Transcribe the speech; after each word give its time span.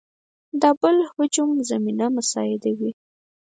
د 0.61 0.63
بل 0.81 0.97
هجوم 1.13 1.51
زمینه 1.69 2.05
مساعد 2.15 2.63
وي. 2.79 2.91